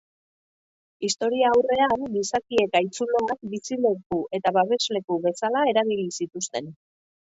Historiaurrean, 1.07 2.05
gizakiek 2.15 2.77
haitzuloak 2.79 3.35
bizileku 3.51 4.21
eta 4.39 4.55
babesleku 4.57 5.19
bezala 5.27 5.63
erabili 5.75 6.09
zituzten. 6.19 6.73